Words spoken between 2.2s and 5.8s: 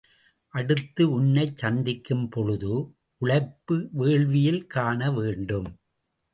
பொழுது உழைப்பு வேள்வியில் காண வேண்டும்.